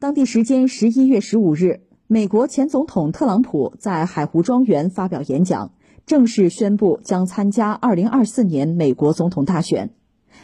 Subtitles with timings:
[0.00, 5.72] 当地时间十一月十五日，美国前总统特朗普在海湖庄园发表演讲，
[6.06, 9.90] 正式宣布将参加二零二四年美国总统大选。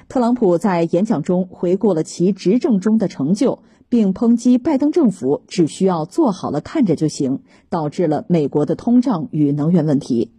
[0.09, 10.33] 特朗普在演讲中回顾了其执政中的成就，并抨击拜登政府只需要做好了看着就行，导致了美国的通胀与能源问题。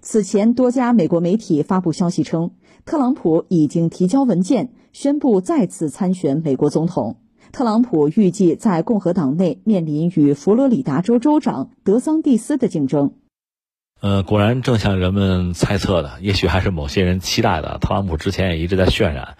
[0.00, 2.50] 此前，多家美国媒体发布消息称，
[2.84, 7.18] 特朗普已经提交文件，宣布再次参选美国总统。
[7.52, 13.14] 特朗普预计在共和党内面临与佛罗里达州州长德桑蒂斯的竞争。
[14.00, 17.78] 呃，果然正像人们猜测的，也许还是某些人期待的。
[17.78, 19.36] 特朗普之前也一直在渲染，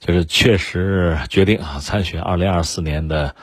[0.00, 3.36] 就是确实决定啊参选二零二四年的，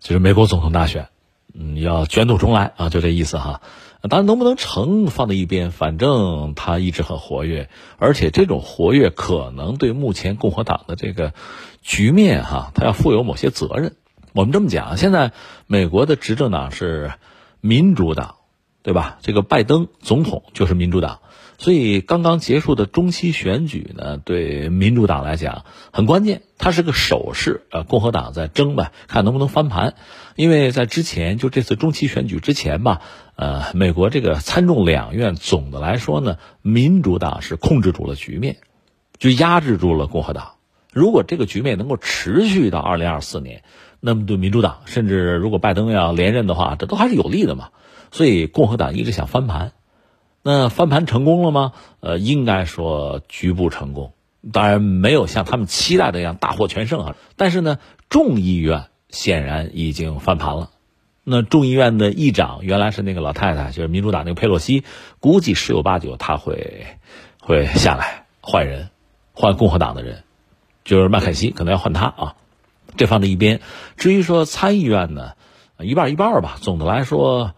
[0.00, 1.08] 就是美国总统大选，
[1.52, 3.60] 嗯，要卷土重来啊，就这意思哈。
[4.08, 11.34] 当然，能不能成放在一边，反正他一直很活跃，而且这种活跃可能对目前共和党的这个
[11.86, 13.94] 局面哈，他要负有某些责任。
[14.32, 15.30] 我们这么讲，现在
[15.68, 17.12] 美国的执政党是
[17.60, 18.34] 民主党，
[18.82, 19.18] 对吧？
[19.22, 21.20] 这个拜登总统就是民主党。
[21.58, 27.62] 所以，刚刚结束的中期选举呢，对民主党来讲很关键，它是个手势。
[27.70, 29.94] 呃，共和党在争吧，看能不能翻盘。
[30.34, 33.00] 因为在之前，就这次中期选举之前吧，
[33.36, 38.56] 呃，美国这个参众两院总的来说呢，民主党是控制住了局面，
[39.18, 40.55] 就压制住了共和党。
[40.96, 43.62] 如果这个局面能够持续到二零二四年，
[44.00, 47.68] 那么对民主党，甚至如果拜登要连任的话，这都还是有利的嘛。
[48.10, 49.72] 所以，共和党一直想翻盘。
[50.42, 51.72] 那翻盘成功了吗？
[52.00, 54.14] 呃，应该说局部成功，
[54.54, 57.16] 当然没有像他们期待的那样大获全胜啊。
[57.36, 60.70] 但是呢，众议院显然已经翻盘了。
[61.24, 64.82] 那众议院的议长原来是那个老太太，就是民主党那个佩洛西，
[65.20, 66.86] 估计十有八九他会
[67.42, 68.88] 会下来换人，
[69.34, 70.22] 换共和党的人，
[70.86, 72.34] 就是麦凯锡可能要换他啊。
[72.96, 73.60] 这放在一边。
[73.98, 75.32] 至于说参议院呢，
[75.78, 76.56] 一半一半吧。
[76.62, 77.52] 总的来说。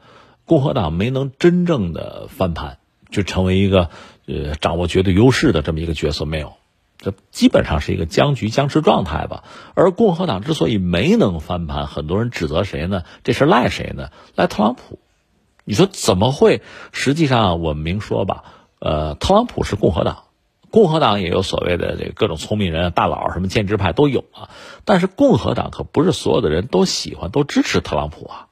[0.48, 2.78] 共和党没能真正的翻盘，
[3.10, 3.90] 就成为一个
[4.24, 6.54] 呃掌握绝对优势的这么一个角色没有，
[6.96, 9.44] 这基本上是一个僵局僵持状态吧。
[9.74, 13.02] 而共和党之所以没能翻盘，很多人指责谁呢？
[13.24, 14.08] 这事赖谁呢？
[14.36, 14.98] 赖特朗普。
[15.66, 16.62] 你说怎么会？
[16.92, 18.44] 实际上我们明说吧，
[18.78, 20.27] 呃，特朗普是共和党，
[20.70, 24.50] 共和党也有所谓的这各种聪明人、大佬，什么建制派都有啊。
[24.84, 28.46] 但是共和党可不是所有的人都喜欢、都支持特朗普啊。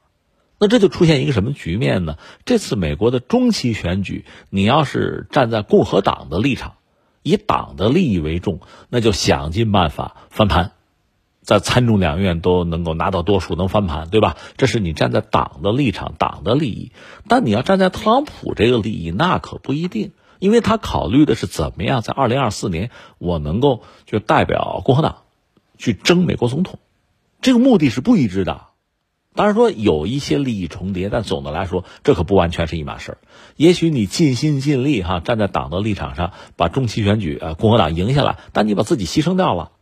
[0.58, 2.16] 那这就出现一个什么局面呢？
[2.46, 6.76] 这次美国的中期选举，你要是站在共和党的立场，
[7.22, 10.72] 以党的利益为重，那就想尽办法翻盘，
[11.42, 14.38] 在参众两院都能够拿到多数，能翻盘，对吧？
[14.56, 16.90] 这是你站在党的立场、党的利益。
[17.28, 25.18] 但你要站在特朗普这个利益，那可不一定，因为他考虑的是怎么样在二零二四年我能够就代表共和党
[25.78, 26.78] 去争美国总统，
[27.40, 28.66] 这个目的是不一致的。
[29.34, 33.18] 当然说有一些利益重叠，但总的来说，这可不完全是一码事儿。
[33.56, 39.72] 也许你尽心尽力哈，站在党的立场上，把中期选举呃共和党赢下来，但你把自己牺牲掉了，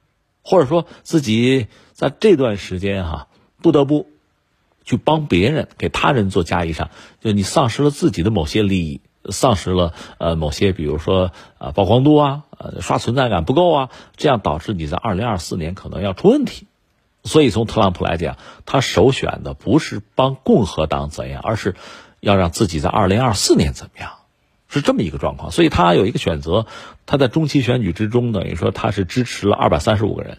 [0.43, 3.29] 或者说自己在这段时间哈
[3.63, 4.09] 不得不
[4.85, 16.67] 去帮别人给他人做加一上，就你丧失了自己的某些利益，丧失了呃某些比如说啊曝光度啊，呃刷存在感不够啊，这样导致你在二零二四年可能要出问题。
[17.27, 18.37] 所以，从特朗普来讲，
[18.67, 21.75] 他首选的不是帮共和党怎样，而是
[22.21, 24.11] 要让自己在二零二四年怎么样，
[24.69, 25.51] 是这么一个状况。
[25.51, 26.67] 所以他有一个选择，
[27.07, 30.37] 他在中期选举之中，等于说他是支持了二百三十五个人，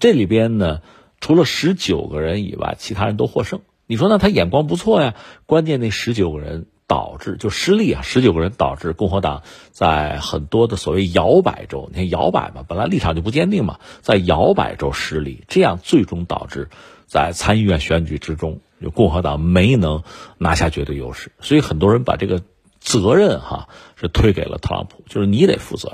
[0.00, 0.80] 这里边呢，
[1.20, 3.60] 除了十九个人以外，其他人都获胜。
[3.86, 5.14] 你说那他眼光不错呀？
[5.46, 6.66] 关键那十九个人。
[6.88, 16.70] 导致就失利啊，十九个人导致共和党在很多的所谓摇摆州，你看摇摆嘛，本来立场就不坚定嘛，在摇摆州失利，这样最终导致
[17.06, 20.02] 在参议院选举之中，就共和党没能
[20.38, 22.42] 拿下绝对优势，所以很多人把这个
[22.80, 25.92] 责任哈是推给了特朗普，就是你得负责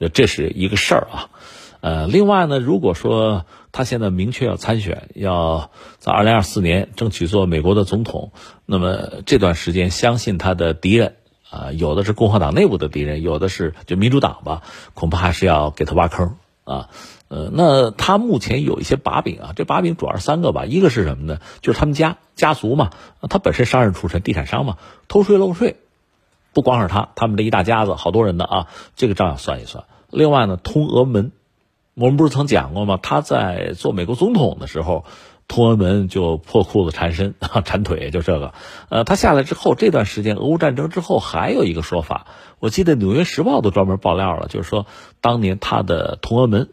[0.00, 1.30] 任，这是一个事儿啊。
[1.80, 8.32] 呃，另外呢，如果说他现在明确要参选，要在二零二四年争取做美国的总统，
[8.66, 11.14] 那么这段时间，相信他的敌人
[11.50, 14.62] 啊，有的是共和党内部的敌人，有的是就民主党吧，
[14.94, 16.88] 恐怕还是要给他挖坑啊。
[17.28, 21.38] 呃，那他目前有一些把柄啊，这把柄主要是三个吧，一个是什么呢？
[21.60, 22.90] 就是他们家家族嘛，
[23.30, 25.76] 他本身商人出身，地产商嘛，偷税漏税，
[26.52, 28.66] 不光是他，他们这一大家子好多人的啊，
[28.96, 29.84] 这个账要算一算。
[30.10, 31.30] 另外呢，通俄门。
[31.98, 32.98] 我们不是曾讲过吗？
[33.02, 35.04] 他在做美国总统的时候，
[35.48, 38.54] 通俄门就破裤子缠身啊， 缠腿就这个。
[38.88, 42.28] 呃，他下来之后这段时间，俄乌战争之后还有一个说法，
[42.60, 44.86] 我记得《纽约时报》都专门爆料了，就是说
[45.20, 46.68] 当年他的通俄门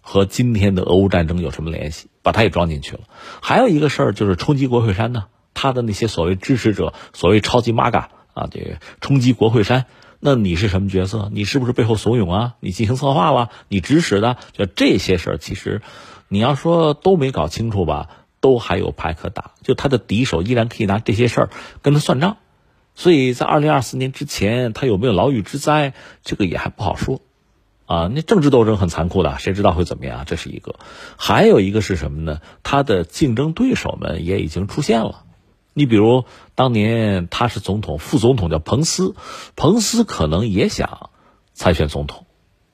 [0.00, 2.08] 和今天的俄乌战争有什么联系？
[2.22, 3.02] 把他也装进去了。
[3.40, 9.84] 还有一个事儿就是冲击国会山呢，他的那些所谓支持者，所谓超级 MAGA 啊，这个冲击国会山，
[10.26, 11.30] 那你是什么角色？
[11.32, 12.54] 你是不是背后怂恿啊？
[12.58, 13.50] 你进行策划了？
[13.68, 14.38] 你指使的？
[14.52, 15.82] 就这些事儿，其实
[16.26, 18.08] 你要说都没搞清楚吧，
[18.40, 19.52] 都还有牌可打。
[19.62, 21.50] 就他的敌手依然可以拿这些事儿
[21.80, 22.38] 跟他算账。
[22.96, 25.94] 所以在二零二四年之前，他有没有牢狱之灾，
[26.24, 27.20] 这个也还不好说，
[27.84, 30.24] 啊，那政治斗争很残酷的，谁知道会怎么样？
[30.26, 30.74] 这是一个，
[31.16, 32.40] 还有一个是什么呢？
[32.64, 35.22] 他的竞争对手们也已经出现了，
[35.78, 36.24] 你比如
[36.54, 39.14] 当年他是总统，副总统叫彭斯，
[39.56, 41.10] 彭斯可能也想
[41.52, 42.24] 参选总统。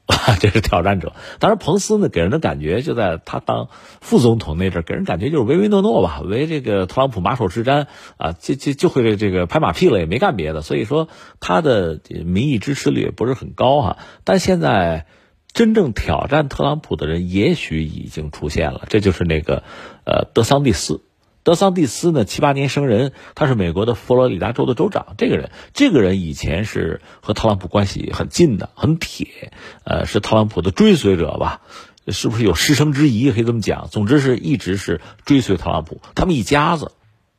[0.39, 1.13] 这是挑战者。
[1.41, 3.69] 当然，彭斯呢，给人的感觉就在他当
[4.01, 7.87] 副总统那阵给人感觉就是唯唯诺诺吧，为这个特朗普马首是瞻
[8.19, 10.63] 啊，就就就会这个拍马屁了，也没干别的。
[10.63, 11.09] 所以说，
[11.41, 13.99] 他的民意支持率也不是很高哈。
[14.23, 15.07] 但现在，
[15.53, 19.65] 真正挑战特朗普的人也许已经出现了，这就是那个
[20.05, 21.01] 呃德桑蒂斯。
[21.45, 25.15] 德桑蒂斯呢，七八年生人，他是美国的佛罗里达州的州长。
[25.19, 29.53] 这个人，这个人以前是和特朗普关系很近的，很铁，
[29.85, 31.63] 呃，是特朗普的追随者吧？
[32.07, 33.33] 是不是有师生之谊？
[33.33, 33.89] 可以这么讲。
[33.91, 36.93] 总之是一直是追随特朗普，他们一家子，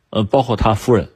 [0.09, 1.09] 呃，包括他夫人。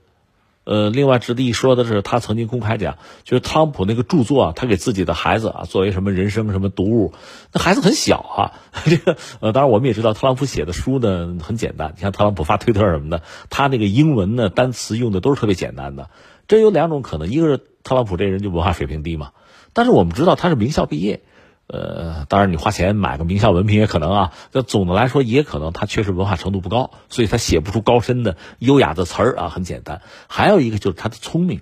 [0.68, 7.14] 呃，另外值得一说的是，他曾经公开讲，就是特朗普那个著作啊，他给自己的孩子啊，作为什么人生什么读物，
[7.54, 8.52] 那孩子很小啊。
[8.84, 16.10] 这个呃，当然我们也知道，特朗普写的书呢很简单，你像特朗普发推特什么的，他那个英文呢单词用的都是特别简单的。
[16.50, 19.32] 这有两种可能，一个是特朗普这人就文化水平低嘛，
[19.72, 21.22] 但是我们知道他是名校毕业。
[21.68, 24.34] 呃，当然，你花钱买个名校文凭也可能啊。
[24.54, 29.50] 那总的来说，也可能他确实文化程度不高，所以他写不出高深的、优雅的词儿啊。
[29.50, 31.60] 很简单，还有一个就是他的聪明，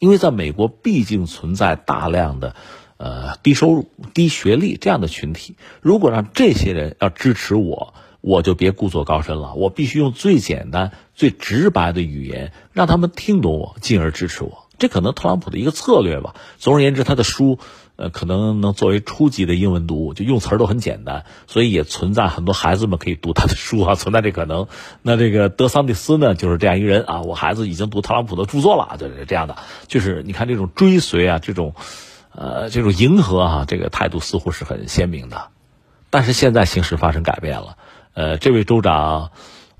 [0.00, 2.56] 因为在美国毕竟存在大量的
[2.96, 5.54] 呃低收入、低学历这样的群体。
[5.82, 14.66] 如果让这些人要支持我，我就别故作高深了，我必须用最简单、最直白的语言让他们听懂我，进而支持我。
[14.78, 16.34] 这可能特朗普的一个策略吧。
[16.58, 17.60] 总而言之，他的书。
[17.98, 24.68] 呃，可能能作为初级的英文读物，就用词儿都很简单，所以也存在很多孩子们可以读他的书啊，存在这可能。
[25.02, 29.56] 那这个德桑蒂斯呢，就是这样一个人啊，我孩子已经读特朗普的著作了，就是这样的。
[29.88, 31.74] 就是你看这种追随啊，这种，
[32.30, 35.48] 呃，这种迎合啊，这个态度似乎是很鲜明的。
[36.08, 37.78] 但是现在形势发生改变了，
[38.14, 39.32] 呃，这位州长，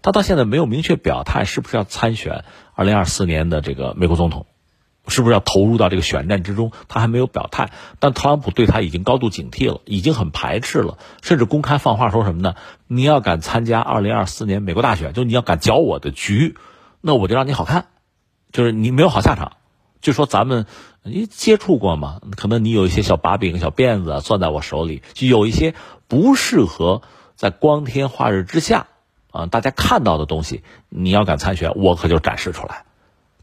[0.02, 2.42] 他到现在没有明确表态是不是要参选
[2.74, 4.46] 二零二四年的这个美国总统。
[5.08, 6.72] 是不是要投入到这个选战之中？
[6.86, 12.54] 他还没有表态，但特朗普对他已经高度警惕了，已经很排斥了，甚至公开放话说什么呢？
[12.86, 16.56] 你要敢参加二零二四年美国大选，就你要敢搅我的局，
[17.00, 17.86] 那我就让你好看，
[18.52, 19.52] 就是你没有好下场。
[20.00, 20.66] 就说咱们
[21.02, 22.20] 你接触过吗？
[22.36, 25.74] 可能你有一些小把柄、小辫子攥在我手里，就有一些
[26.06, 27.02] 不适合
[27.34, 28.86] 在光天化日之下
[29.32, 32.84] 啊大家看到的东西，你要敢参选，我可就展示出来。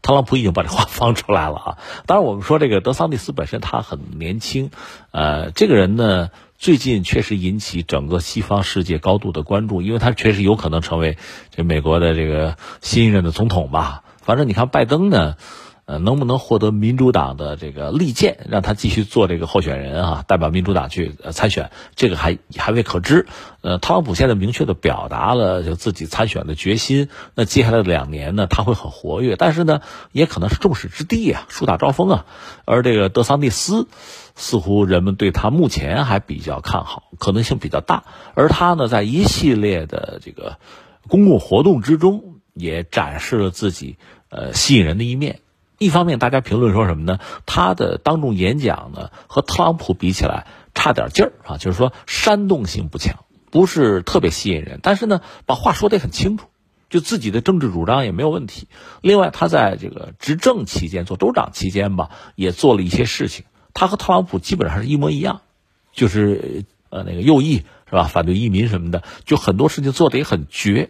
[0.06, 1.78] 特朗普已经把这话放出来了啊！
[2.06, 4.70] 当然，我们说这个德桑蒂斯本身他很年轻，
[5.10, 11.18] 呃，这个人呢最近确实引起整个西方世界高度的关注，因为他确实有可能成为
[11.50, 14.04] 这美国的这个新一任的总统吧。
[14.22, 15.34] 反正你看拜登呢。
[15.86, 23.26] 呃，能不能获得民主党的这个利剑，让他继续做这个候选人啊，代表民主党去参选，这个还还未可知。
[23.60, 27.08] 呃，特朗普现在明确的表达了就自己参选的决心。
[27.36, 32.26] 那接下来的两年呢，他会很活跃，但是呢，也可能是众矢之的啊，树大招风啊。
[32.64, 33.86] 而这个德桑蒂斯，
[34.34, 38.02] 似乎人们对他目前还比较看好，可能性比较大。
[38.34, 40.58] 而他呢，在一系列的这个
[41.06, 43.98] 公共活动之中，也展示了自己
[44.30, 45.38] 呃吸引人的一面。
[45.78, 47.18] 一方面，大家评论说什么呢？
[47.44, 54.80] 他的当众演讲呢，和特朗普比起来差点劲儿啊，就是说煽动性不强，不是特别吸引人。
[54.82, 56.46] 但是呢，把话说得很清楚，
[56.88, 58.68] 就自己的政治主张也没有问题。
[59.02, 63.44] 另外，他在这个执政期间做州长期间吧，也做了一些事情。
[63.74, 65.42] 他和特朗普基本上是一模一样，
[65.92, 70.88] 就是呃那个右翼是吧，反对移民什么的，就很多事情做得也很绝，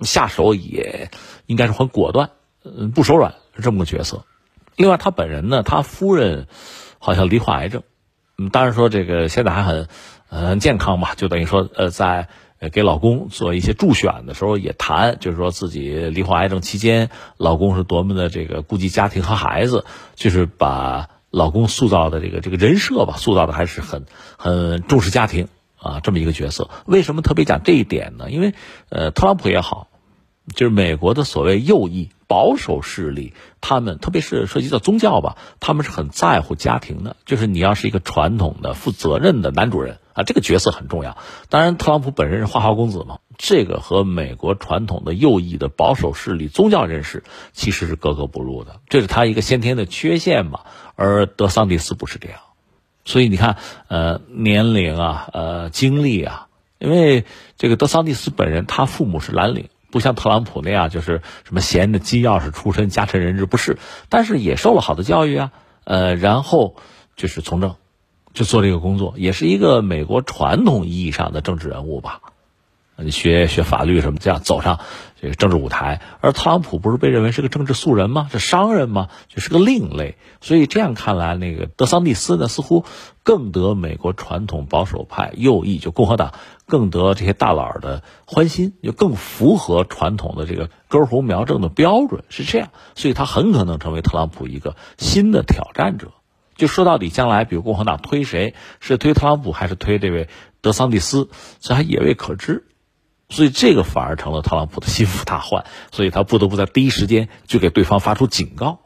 [0.00, 1.12] 下手也
[1.46, 2.30] 应该是很果断，
[2.64, 3.36] 嗯，不手软。
[3.62, 4.24] 这么个角色，
[4.76, 6.46] 另外他本人呢，他夫人
[6.98, 7.82] 好像罹患癌症，
[8.38, 9.88] 嗯，当然说这个现在还很
[10.28, 12.28] 很健康吧，就等于说呃，在
[12.72, 19.84] 给老公做一些助选的时候也谈，就是说自己罹患癌症期间，老公是多么的这个顾及家庭和孩子，
[20.14, 26.70] 就是把老公塑造的这个这个人设吧，塑造的还是很很重视家庭啊，这么一个角色。
[26.84, 28.30] 为什么特别讲这一点呢？
[28.30, 28.54] 因为
[28.88, 29.88] 呃，特朗普也好。
[30.54, 37.16] 就是美国的所谓右翼保守势力，他们特别是涉及到宗教吧，他们是很在乎家庭的。
[37.24, 41.16] 就是你要是一个传统的、负责任的男主人啊，这个角色很重要。
[41.48, 50.60] 当然，特朗普本人是花花公子嘛， 这个和美国传统的右翼的保守势力、宗教人士其实是格格不入的，这是他一个先天的缺陷嘛。
[50.94, 52.38] 而德桑蒂斯不是这样，
[53.04, 57.24] 所以你看，呃，年龄啊，呃，经历啊，因为
[57.58, 63.78] 这个德桑蒂斯本人，他父母是蓝领，不像特朗普那样就是什么闲的金钥匙出身、家臣人质，不是，
[64.10, 65.52] 但是也受了好的教育啊，
[65.84, 66.76] 呃，然后
[67.16, 67.76] 就是从政，
[68.34, 72.20] 就做这个工作，也是一个美国传统意义上的政治人物吧。
[72.98, 74.80] 你学学法律什么，这样走上
[75.20, 76.00] 这个政治舞台。
[76.20, 78.28] 而特朗普不是被认为是个政治素人吗？
[78.30, 79.08] 是商人吗？
[79.28, 80.16] 就是个另类。
[80.40, 82.84] 所以这样看来，那个德桑蒂斯呢，似乎
[83.22, 86.34] 更得美国传统保守派右翼，就共和党
[86.66, 92.68] 更得这些大佬的欢心，就更符合传统的这个根红苗正的标准，是这样。
[92.94, 96.12] 所以他很可能成为特朗普一个新的挑战者。
[96.56, 100.28] 就说到底，将来比如共和党推谁，是推特朗普还是推这位
[100.62, 101.28] 德桑蒂斯，
[101.60, 102.64] 这还也未可知。
[103.28, 108.78] 所以这个反而成了特朗普的心腹大患，所以他不得不在第一时间就给对方发出警告。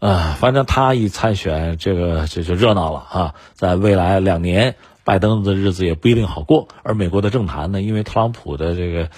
[0.00, 3.34] 啊，反正他一参选，这个这就热闹了啊！
[3.54, 6.68] 在未来两年，拜登的日子也不一定好过。
[6.82, 9.08] 而美国的政坛呢，因为特朗普的这个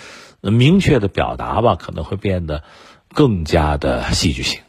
[0.41, 2.63] 明确的表达吧，可能会变得
[3.13, 4.61] 更加的戏剧性。